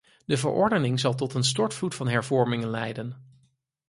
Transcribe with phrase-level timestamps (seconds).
[0.25, 3.15] De verordening zal tot een stortvloed van hervormingen leiden.